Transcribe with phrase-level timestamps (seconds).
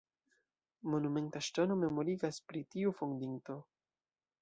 [0.93, 3.61] Monumenta ŝtono memorigas pri tiu fondinto.